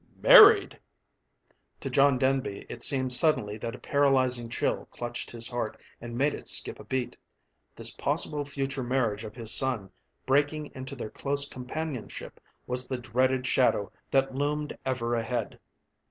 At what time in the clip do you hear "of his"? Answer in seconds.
9.23-9.53